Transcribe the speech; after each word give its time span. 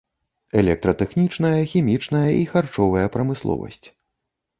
Электратэхнічная, 0.61 1.59
хімічная 1.73 2.29
і 2.39 2.47
харчовая 2.53 3.05
прамысловасць. 3.17 3.83